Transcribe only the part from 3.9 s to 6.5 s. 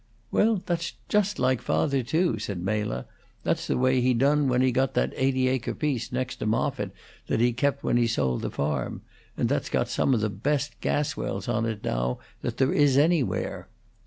he done when he got that eighty acre piece next to